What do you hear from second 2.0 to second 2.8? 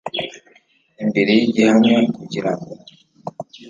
kugira ngo